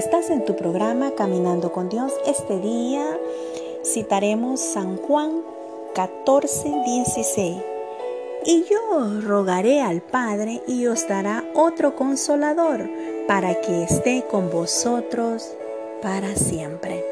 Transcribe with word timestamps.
Estás 0.00 0.30
en 0.30 0.46
tu 0.46 0.56
programa 0.56 1.10
Caminando 1.14 1.72
con 1.72 1.90
Dios. 1.90 2.10
Este 2.24 2.58
día 2.58 3.04
citaremos 3.84 4.58
San 4.58 4.96
Juan 4.96 5.42
14, 5.94 6.72
16. 6.86 7.56
Y 8.46 8.64
yo 8.64 9.20
rogaré 9.20 9.82
al 9.82 10.00
Padre 10.00 10.62
y 10.66 10.86
os 10.86 11.06
dará 11.06 11.44
otro 11.54 11.96
consolador 11.96 12.88
para 13.28 13.60
que 13.60 13.82
esté 13.82 14.24
con 14.24 14.50
vosotros 14.50 15.52
para 16.00 16.34
siempre. 16.34 17.04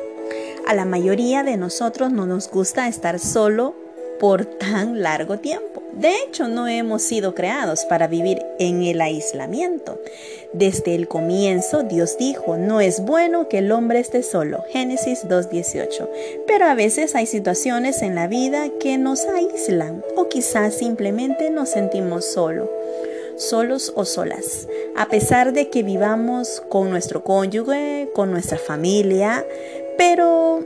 A 0.66 0.72
la 0.72 0.86
mayoría 0.86 1.42
de 1.42 1.58
nosotros 1.58 2.10
no 2.10 2.24
nos 2.24 2.50
gusta 2.50 2.88
estar 2.88 3.18
solo 3.18 3.74
por 4.18 4.46
tan 4.46 5.02
largo 5.02 5.38
tiempo. 5.38 5.77
De 5.92 6.12
hecho, 6.22 6.48
no 6.48 6.68
hemos 6.68 7.02
sido 7.02 7.34
creados 7.34 7.84
para 7.86 8.06
vivir 8.06 8.44
en 8.58 8.82
el 8.82 9.00
aislamiento. 9.00 10.00
Desde 10.52 10.94
el 10.94 11.08
comienzo, 11.08 11.82
Dios 11.82 12.16
dijo, 12.18 12.56
no 12.56 12.80
es 12.80 13.00
bueno 13.00 13.48
que 13.48 13.58
el 13.58 13.72
hombre 13.72 13.98
esté 13.98 14.22
solo. 14.22 14.64
Génesis 14.70 15.24
2.18. 15.24 16.08
Pero 16.46 16.66
a 16.66 16.74
veces 16.74 17.14
hay 17.14 17.26
situaciones 17.26 18.02
en 18.02 18.14
la 18.14 18.28
vida 18.28 18.68
que 18.80 18.98
nos 18.98 19.26
aíslan 19.26 20.04
o 20.16 20.28
quizás 20.28 20.74
simplemente 20.74 21.50
nos 21.50 21.70
sentimos 21.70 22.24
solos 22.24 22.68
solos 23.38 23.92
o 23.94 24.04
solas, 24.04 24.68
a 24.96 25.06
pesar 25.06 25.52
de 25.52 25.70
que 25.70 25.84
vivamos 25.84 26.60
con 26.68 26.90
nuestro 26.90 27.22
cónyuge, 27.22 28.10
con 28.12 28.32
nuestra 28.32 28.58
familia, 28.58 29.46
pero 29.96 30.64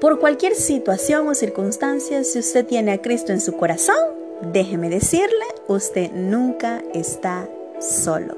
por 0.00 0.18
cualquier 0.20 0.54
situación 0.54 1.28
o 1.28 1.34
circunstancia, 1.34 2.22
si 2.24 2.38
usted 2.38 2.66
tiene 2.66 2.92
a 2.92 3.02
Cristo 3.02 3.32
en 3.32 3.40
su 3.40 3.56
corazón, 3.56 3.96
déjeme 4.52 4.90
decirle, 4.90 5.44
usted 5.68 6.10
nunca 6.12 6.82
está 6.92 7.48
solo. 7.80 8.36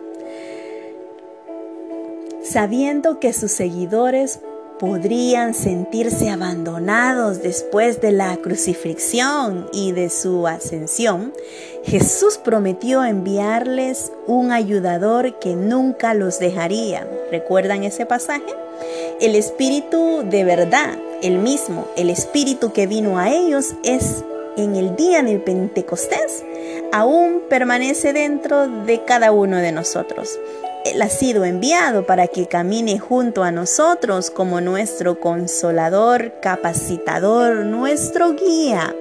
Sabiendo 2.43 3.19
que 3.21 3.33
sus 3.33 3.53
seguidores 3.53 4.41
podrían 4.79 5.55
sentirse 5.55 6.31
abandonados 6.31 7.42
después 7.42 8.00
de 8.00 8.12
la 8.12 8.37
crucifixión 8.37 9.69
y 9.72 9.93
de 9.93 10.09
su 10.09 10.47
ascensión, 10.47 11.33
Jesús 11.84 12.39
prometió 12.39 13.05
enviarles 13.05 14.12
un 14.27 14.53
ayudador 14.53 15.39
que 15.41 15.56
nunca 15.56 16.15
los 16.15 16.39
dejaría. 16.39 17.09
¿Recuerdan 17.31 17.83
ese 17.83 18.06
pasaje? 18.06 18.55
El 19.20 19.34
Espíritu 19.34 20.22
de 20.25 20.45
verdad, 20.45 20.97
el 21.22 21.38
mismo, 21.38 21.88
el 21.97 22.11
Espíritu 22.11 22.72
que 22.72 22.86
vino 22.86 23.19
a 23.19 23.30
ellos 23.30 23.74
es 23.84 24.24
en 24.56 24.77
el 24.77 24.97
día 24.97 25.22
del 25.22 25.41
Pentecostés, 25.41 26.44
aún 26.92 27.42
permanece 27.48 28.12
dentro 28.12 28.69
de 28.69 29.05
cada 29.05 29.33
uno 29.33 29.58
de 29.58 29.72
nosotros. 29.72 30.38
Él 30.84 31.00
ha 31.02 31.08
sido 31.08 31.44
enviado 31.44 32.06
para 32.06 32.28
que 32.28 32.47
camine 32.47 32.98
junto 32.98 33.42
a 33.42 33.52
nosotros 33.52 34.30
como 34.30 34.60
nuestro 34.60 35.20
consolador, 35.20 36.41
capacitador, 36.41 37.64
nuestro 37.66 38.34
guía, 38.34 38.94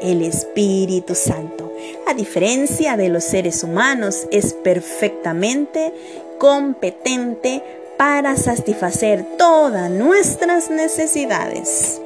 el 0.00 0.22
Espíritu 0.22 1.14
Santo. 1.14 1.72
A 2.06 2.14
diferencia 2.14 2.96
de 2.96 3.08
los 3.08 3.24
seres 3.24 3.62
humanos, 3.62 4.26
es 4.30 4.54
perfectamente 4.54 5.92
competente 6.38 7.62
para 8.00 8.34
satisfacer 8.38 9.26
todas 9.36 9.90
nuestras 9.90 10.70
necesidades. 10.70 12.00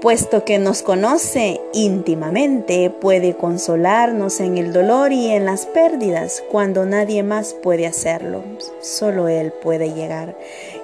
Puesto 0.00 0.44
que 0.44 0.58
nos 0.58 0.82
conoce 0.82 1.60
íntimamente, 1.72 2.90
puede 2.90 3.36
consolarnos 3.36 4.40
en 4.40 4.58
el 4.58 4.72
dolor 4.72 5.12
y 5.12 5.28
en 5.28 5.44
las 5.44 5.66
pérdidas 5.66 6.42
cuando 6.50 6.84
nadie 6.84 7.22
más 7.22 7.54
puede 7.54 7.86
hacerlo. 7.86 8.42
Solo 8.80 9.28
Él 9.28 9.52
puede 9.52 9.92
llegar. 9.92 10.36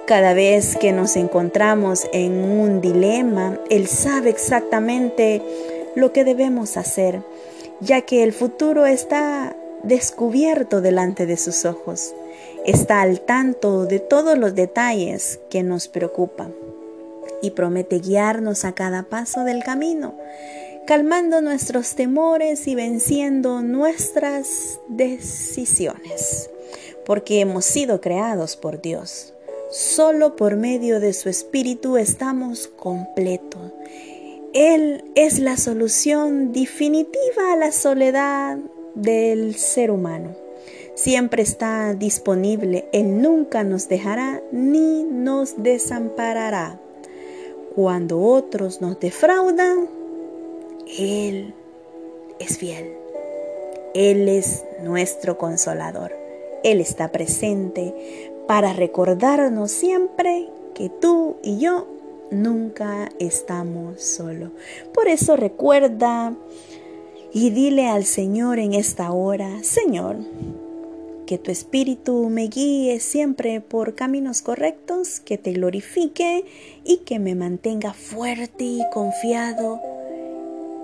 Cada 0.07 0.33
vez 0.33 0.77
que 0.77 0.93
nos 0.93 1.17
encontramos 1.17 2.07
en 2.13 2.41
un 2.45 2.79
dilema, 2.79 3.59
Él 3.69 3.87
sabe 3.87 4.29
exactamente 4.29 5.41
lo 5.95 6.13
que 6.13 6.23
debemos 6.23 6.77
hacer, 6.77 7.21
ya 7.81 7.99
que 8.03 8.23
el 8.23 8.31
futuro 8.31 8.85
está 8.85 9.57
descubierto 9.83 10.79
delante 10.79 11.25
de 11.25 11.35
sus 11.35 11.65
ojos 11.65 12.13
está 12.65 13.01
al 13.01 13.21
tanto 13.21 13.85
de 13.85 13.99
todos 13.99 14.37
los 14.37 14.55
detalles 14.55 15.39
que 15.49 15.63
nos 15.63 15.87
preocupan 15.87 16.53
y 17.41 17.51
promete 17.51 17.99
guiarnos 17.99 18.65
a 18.65 18.73
cada 18.73 19.03
paso 19.03 19.43
del 19.43 19.63
camino, 19.63 20.15
calmando 20.85 21.41
nuestros 21.41 21.95
temores 21.95 22.67
y 22.67 22.75
venciendo 22.75 23.61
nuestras 23.61 24.79
decisiones, 24.87 26.49
porque 27.05 27.39
hemos 27.39 27.65
sido 27.65 28.01
creados 28.01 28.55
por 28.55 28.81
Dios. 28.81 29.33
Solo 29.71 30.35
por 30.35 30.55
medio 30.55 30.99
de 30.99 31.13
su 31.13 31.29
Espíritu 31.29 31.97
estamos 31.97 32.67
completos. 32.67 33.71
Él 34.53 35.05
es 35.13 35.37
la 35.37 35.57
solución 35.57 36.51
definitiva 36.51 37.53
a 37.53 37.55
la 37.55 37.71
soledad 37.71 38.57
del 38.95 39.55
ser 39.55 39.91
humano 39.91 40.48
siempre 40.99 41.43
está 41.43 41.93
disponible. 41.93 42.89
Él 42.91 43.21
nunca 43.21 43.63
nos 43.63 43.87
dejará 43.87 44.41
ni 44.51 45.03
nos 45.03 45.63
desamparará. 45.63 46.77
Cuando 47.73 48.19
otros 48.19 48.81
nos 48.81 48.99
defraudan, 48.99 49.87
Él 50.97 51.53
es 52.39 52.57
fiel. 52.57 52.93
Él 53.93 54.27
es 54.27 54.65
nuestro 54.83 55.37
consolador. 55.37 56.11
Él 56.63 56.81
está 56.81 57.13
presente 57.13 57.93
para 58.45 58.73
recordarnos 58.73 59.71
siempre 59.71 60.49
que 60.73 60.89
tú 60.89 61.37
y 61.41 61.59
yo 61.59 61.87
nunca 62.29 63.09
estamos 63.19 64.01
solos. 64.01 64.51
Por 64.93 65.07
eso 65.07 65.37
recuerda 65.37 66.33
y 67.31 67.51
dile 67.51 67.87
al 67.87 68.03
Señor 68.03 68.59
en 68.59 68.73
esta 68.73 69.11
hora, 69.11 69.63
Señor, 69.63 70.17
que 71.29 71.37
tu 71.37 71.51
espíritu 71.51 72.27
me 72.27 72.47
guíe 72.47 72.99
siempre 72.99 73.61
por 73.61 73.93
caminos 73.93 74.41
correctos, 74.41 75.19
que 75.19 75.37
te 75.37 75.51
glorifique 75.51 76.43
y 76.83 76.97
que 77.05 77.19
me 77.19 77.35
mantenga 77.35 77.93
fuerte 77.93 78.63
y 78.63 78.83
confiado 78.91 79.79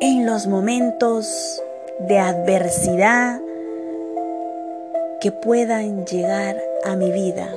en 0.02 0.28
los 0.28 0.46
momentos 0.46 1.64
de 1.98 2.20
adversidad 2.20 3.42
que 5.20 5.32
puedan 5.32 6.06
llegar 6.06 6.62
a 6.84 6.96
mi 6.96 7.12
vida 7.12 7.50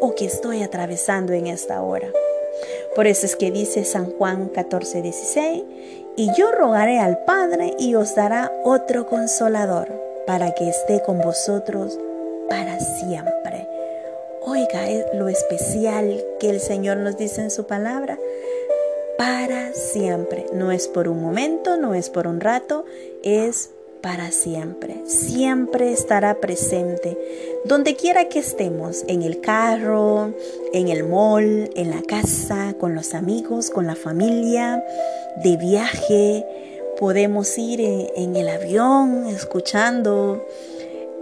o 0.00 0.14
que 0.14 0.26
estoy 0.26 0.62
atravesando 0.62 1.32
en 1.32 1.48
esta 1.48 1.82
hora. 1.82 2.06
Por 2.94 3.08
eso 3.08 3.26
es 3.26 3.34
que 3.34 3.50
dice 3.50 3.84
San 3.84 4.12
Juan 4.12 4.46
14, 4.46 5.02
16, 5.02 5.64
y 6.14 6.32
yo 6.34 6.52
rogaré 6.52 7.00
al 7.00 7.24
Padre 7.24 7.74
y 7.80 7.96
os 7.96 8.14
dará 8.14 8.52
otro 8.62 9.08
consolador 9.08 9.90
para 10.24 10.54
que 10.54 10.68
esté 10.68 11.02
con 11.02 11.18
vosotros 11.18 11.98
para 12.52 12.78
siempre. 12.80 13.66
Oiga 14.42 14.86
lo 15.14 15.28
especial 15.28 16.22
que 16.38 16.50
el 16.50 16.60
Señor 16.60 16.98
nos 16.98 17.16
dice 17.16 17.40
en 17.40 17.50
su 17.50 17.66
palabra. 17.66 18.18
Para 19.16 19.72
siempre. 19.72 20.44
No 20.52 20.70
es 20.70 20.86
por 20.86 21.08
un 21.08 21.22
momento, 21.22 21.78
no 21.78 21.94
es 21.94 22.10
por 22.10 22.26
un 22.26 22.40
rato, 22.40 22.84
es 23.22 23.70
para 24.02 24.32
siempre. 24.32 24.96
Siempre 25.06 25.92
estará 25.92 26.40
presente. 26.40 27.16
Donde 27.64 27.96
quiera 27.96 28.28
que 28.28 28.40
estemos, 28.40 29.02
en 29.08 29.22
el 29.22 29.40
carro, 29.40 30.34
en 30.74 30.88
el 30.88 31.04
mall, 31.04 31.70
en 31.74 31.88
la 31.88 32.02
casa, 32.02 32.74
con 32.78 32.94
los 32.94 33.14
amigos, 33.14 33.70
con 33.70 33.86
la 33.86 33.96
familia, 33.96 34.84
de 35.42 35.56
viaje. 35.56 36.44
Podemos 36.98 37.56
ir 37.56 37.80
en, 37.80 38.36
el 38.36 38.50
avión 38.50 39.26
escuchando 39.28 40.46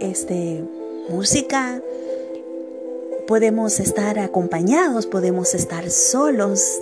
este 0.01 0.61
música. 1.09 1.81
Podemos 3.27 3.79
estar 3.79 4.19
acompañados, 4.19 5.05
podemos 5.05 5.53
estar 5.53 5.89
solos 5.89 6.79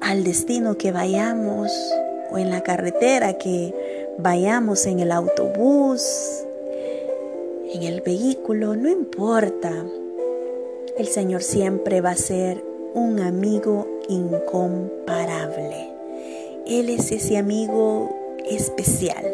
al 0.00 0.24
destino 0.24 0.76
que 0.78 0.92
vayamos 0.92 1.72
o 2.30 2.38
en 2.38 2.50
la 2.50 2.62
carretera 2.62 3.34
que 3.38 3.74
vayamos 4.18 4.86
en 4.86 5.00
el 5.00 5.12
autobús, 5.12 6.02
en 7.72 7.82
el 7.82 8.00
vehículo, 8.00 8.76
no 8.76 8.88
importa. 8.88 9.72
El 10.96 11.08
Señor 11.08 11.42
siempre 11.42 12.00
va 12.00 12.10
a 12.10 12.16
ser 12.16 12.62
un 12.94 13.20
amigo 13.20 13.86
incomparable. 14.08 15.92
Él 16.66 16.88
es 16.88 17.12
ese 17.12 17.36
amigo 17.36 18.16
especial. 18.48 19.24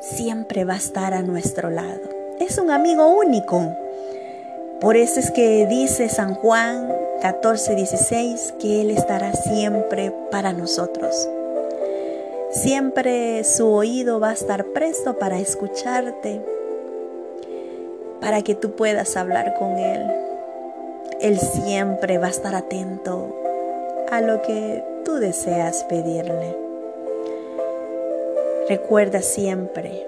Siempre 0.00 0.64
va 0.64 0.74
a 0.74 0.78
estar 0.78 1.14
a 1.14 1.22
nuestro 1.22 1.70
lado 1.70 2.15
es 2.40 2.58
un 2.58 2.70
amigo 2.70 3.08
único. 3.08 3.76
Por 4.80 4.96
eso 4.96 5.20
es 5.20 5.30
que 5.30 5.66
dice 5.66 6.08
San 6.08 6.34
Juan 6.34 6.92
14, 7.22 7.74
16 7.74 8.54
que 8.60 8.82
Él 8.82 8.90
estará 8.90 9.32
siempre 9.32 10.12
para 10.30 10.52
nosotros. 10.52 11.28
Siempre 12.50 13.42
su 13.44 13.68
oído 13.68 14.20
va 14.20 14.30
a 14.30 14.34
estar 14.34 14.64
presto 14.66 15.18
para 15.18 15.38
escucharte. 15.38 16.40
para 18.20 18.42
que 18.42 18.54
tú 18.54 18.72
puedas 18.72 19.16
hablar 19.16 19.54
con 19.58 19.78
Él. 19.78 20.02
Él 21.20 21.38
siempre 21.38 22.18
va 22.18 22.26
a 22.26 22.30
estar 22.30 22.54
atento 22.54 23.36
a 24.10 24.20
lo 24.20 24.42
que 24.42 24.82
tú 25.04 25.16
deseas 25.16 25.84
pedirle. 25.84 26.56
Recuerda 28.68 29.20
siempre, 29.20 30.06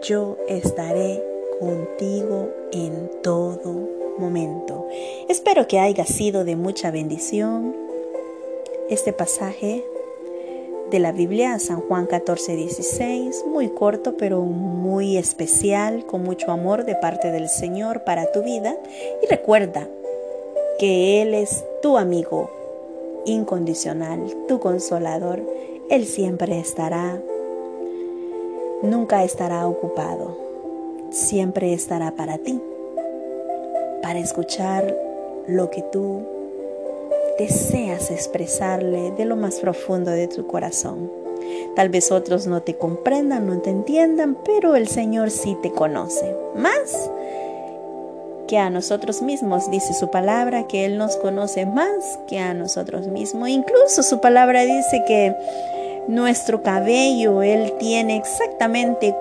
yo 0.00 0.38
estaré 0.48 1.33
contigo 1.58 2.48
en 2.72 3.10
todo 3.22 3.88
momento. 4.18 4.86
Espero 5.28 5.66
que 5.66 5.78
haya 5.78 6.04
sido 6.04 6.44
de 6.44 6.56
mucha 6.56 6.90
bendición 6.90 7.74
este 8.88 9.12
pasaje 9.12 9.84
de 10.90 10.98
la 10.98 11.12
Biblia, 11.12 11.58
San 11.58 11.80
Juan 11.80 12.06
14, 12.06 12.56
16, 12.56 13.44
muy 13.46 13.68
corto 13.68 14.16
pero 14.16 14.42
muy 14.42 15.16
especial, 15.16 16.04
con 16.06 16.22
mucho 16.22 16.52
amor 16.52 16.84
de 16.84 16.94
parte 16.94 17.30
del 17.30 17.48
Señor 17.48 18.04
para 18.04 18.30
tu 18.30 18.42
vida. 18.42 18.76
Y 19.22 19.26
recuerda 19.26 19.88
que 20.78 21.22
Él 21.22 21.34
es 21.34 21.64
tu 21.82 21.96
amigo 21.96 22.50
incondicional, 23.24 24.20
tu 24.46 24.60
consolador. 24.60 25.42
Él 25.90 26.06
siempre 26.06 26.58
estará, 26.58 27.20
nunca 28.82 29.24
estará 29.24 29.66
ocupado, 29.66 30.36
siempre 31.14 31.72
estará 31.72 32.10
para 32.10 32.38
ti, 32.38 32.60
para 34.02 34.18
escuchar 34.18 34.94
lo 35.46 35.70
que 35.70 35.82
tú 35.82 36.22
deseas 37.38 38.10
expresarle 38.10 39.12
de 39.12 39.24
lo 39.24 39.36
más 39.36 39.60
profundo 39.60 40.10
de 40.10 40.28
tu 40.28 40.46
corazón. 40.46 41.10
Tal 41.76 41.88
vez 41.88 42.10
otros 42.10 42.46
no 42.46 42.62
te 42.62 42.76
comprendan, 42.76 43.46
no 43.46 43.60
te 43.60 43.70
entiendan, 43.70 44.36
pero 44.44 44.76
el 44.76 44.88
Señor 44.88 45.30
sí 45.30 45.56
te 45.62 45.70
conoce. 45.70 46.34
Más 46.56 47.10
que 48.48 48.58
a 48.58 48.70
nosotros 48.70 49.22
mismos, 49.22 49.70
dice 49.70 49.94
su 49.94 50.10
palabra, 50.10 50.66
que 50.66 50.84
Él 50.84 50.98
nos 50.98 51.16
conoce 51.16 51.64
más 51.64 52.18
que 52.26 52.38
a 52.38 52.54
nosotros 52.54 53.06
mismos. 53.06 53.48
Incluso 53.48 54.02
su 54.02 54.20
palabra 54.20 54.62
dice 54.62 55.04
que 55.06 55.34
nuestro 56.08 56.62
cabello, 56.62 57.42
Él 57.42 57.74
tiene 57.78 58.16
exactamente 58.16 59.14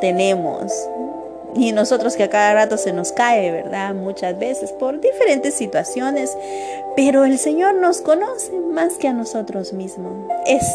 tenemos 0.00 0.72
y 1.54 1.72
nosotros 1.72 2.16
que 2.16 2.24
a 2.24 2.30
cada 2.30 2.54
rato 2.54 2.76
se 2.76 2.92
nos 2.92 3.12
cae, 3.12 3.50
¿verdad? 3.50 3.94
Muchas 3.94 4.38
veces 4.38 4.72
por 4.72 5.00
diferentes 5.00 5.54
situaciones, 5.54 6.36
pero 6.94 7.24
el 7.24 7.38
Señor 7.38 7.74
nos 7.74 8.00
conoce 8.00 8.52
más 8.58 8.94
que 8.94 9.08
a 9.08 9.12
nosotros 9.12 9.72
mismos. 9.72 10.12
Es 10.46 10.66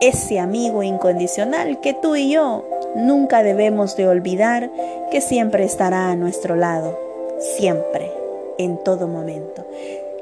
ese 0.00 0.38
amigo 0.38 0.82
incondicional 0.82 1.80
que 1.80 1.94
tú 1.94 2.16
y 2.16 2.30
yo 2.30 2.64
nunca 2.94 3.42
debemos 3.42 3.96
de 3.96 4.08
olvidar 4.08 4.70
que 5.10 5.20
siempre 5.20 5.64
estará 5.64 6.10
a 6.10 6.16
nuestro 6.16 6.56
lado, 6.56 6.98
siempre, 7.56 8.10
en 8.58 8.78
todo 8.78 9.06
momento. 9.06 9.66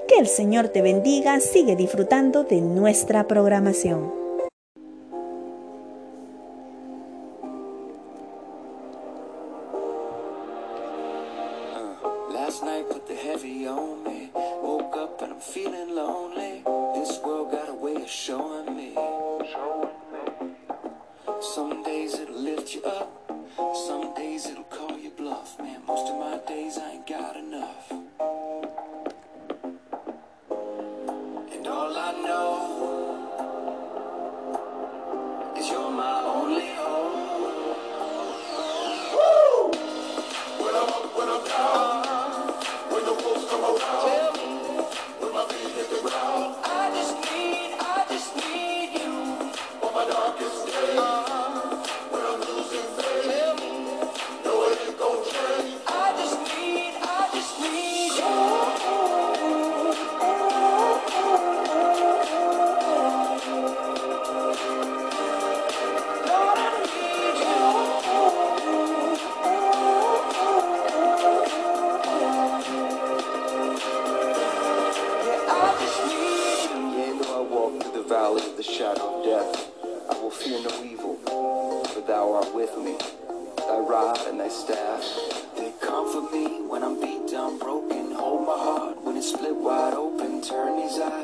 Que 0.09 0.19
el 0.19 0.27
Señor 0.27 0.69
te 0.69 0.83
bendiga, 0.83 1.39
sigue 1.41 1.77
disfrutando 1.77 2.45
de 2.45 2.61
nuestra 2.61 3.29
programación. 3.29 4.22
The 13.09 13.15
heavy 13.15 13.67
on 13.67 14.05
me. 14.05 14.31
Woke 14.35 14.97
up 14.97 15.23
and 15.23 15.33
I'm 15.33 15.41
feeling 15.41 15.95
lonely. 15.95 16.63
This 16.95 17.19
world 17.25 17.51
got 17.51 17.69
a 17.69 17.75
way 17.75 17.97
of 17.97 18.09
showing 18.09 18.77
me. 18.77 18.95
showing 18.95 19.91
me. 20.13 20.55
Some 21.41 21.83
days 21.83 22.15
it'll 22.15 22.37
lift 22.37 22.75
you 22.75 22.83
up. 22.85 23.31
Some 23.87 24.15
days 24.15 24.47
it'll 24.47 24.65
call 24.65 24.99
you 24.99 25.11
bluff. 25.11 25.59
Man, 25.59 25.83
most 25.87 26.11
of 26.13 26.19
my 26.19 26.39
days 26.47 26.79
I 26.79 26.93
ain't 26.93 27.07
got 27.07 27.37
enough. 27.37 27.93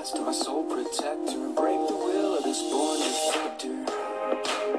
threats 0.08 0.12
to 0.12 0.20
my 0.20 0.32
soul 0.32 0.64
protector 0.64 1.48
break 1.54 1.88
the 1.88 1.94
will 1.94 2.38
of 2.38 2.44
this 2.44 2.62
born 2.70 3.00
defector. 3.00 3.86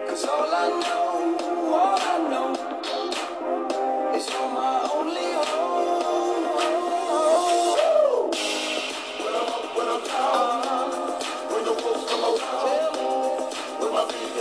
Cause 0.08 0.26
all 0.26 0.54
I 0.54 0.70
know, 0.82 1.38
all 1.74 2.00
I 2.00 2.18
know, 2.30 2.54
is 4.16 4.30
you're 4.30 4.52
my 4.54 4.90
only 4.94 5.34
hope. 5.34 6.56
When 9.20 9.34
I'm 9.36 9.50
when 9.76 9.88
I'm 9.88 10.02
down, 10.08 10.62
when 11.52 11.64
the 11.66 11.74
wolves 11.82 12.06
come 12.10 12.24
around, 12.26 13.54
when 13.80 13.92
my 13.94 14.04
feet 14.12 14.39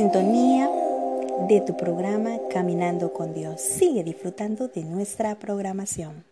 sintonía 0.00 0.66
de 1.46 1.60
tu 1.60 1.76
programa 1.76 2.38
Caminando 2.50 3.12
con 3.12 3.34
Dios. 3.34 3.60
Sigue 3.60 4.02
disfrutando 4.02 4.68
de 4.68 4.82
nuestra 4.82 5.38
programación. 5.38 6.24